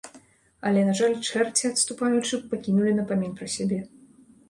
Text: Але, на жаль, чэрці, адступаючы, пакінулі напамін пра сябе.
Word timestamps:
Але, 0.69 0.85
на 0.87 0.95
жаль, 1.01 1.13
чэрці, 1.27 1.71
адступаючы, 1.73 2.43
пакінулі 2.57 2.99
напамін 3.01 3.31
пра 3.41 3.55
сябе. 3.61 3.79